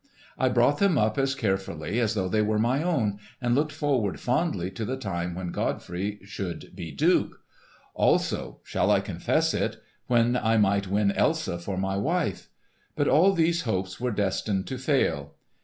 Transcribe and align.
I 0.35 0.49
brought 0.49 0.79
them 0.79 0.97
up 0.97 1.19
as 1.19 1.35
carefully 1.35 1.99
as 1.99 2.15
though 2.15 2.27
they 2.27 2.41
were 2.41 2.57
my 2.57 2.81
own, 2.81 3.19
and 3.39 3.53
looked 3.53 3.71
forward 3.71 4.19
fondly 4.19 4.71
to 4.71 4.83
the 4.83 4.97
time 4.97 5.35
when 5.35 5.51
Godfrey 5.51 6.21
should 6.23 6.75
be 6.75 6.91
duke; 6.91 7.35
also—shall 7.93 8.89
I 8.89 8.99
confess 8.99 9.53
it?—when 9.53 10.37
I 10.37 10.57
might 10.57 10.87
win 10.87 11.11
Elsa 11.11 11.59
for 11.59 11.77
my 11.77 11.97
wife. 11.97 12.49
But 12.95 13.09
all 13.09 13.33
these 13.33 13.61
hopes 13.61 13.99
were 13.99 14.09
destined 14.09 14.65
to 14.69 14.79
fail. 14.79 15.35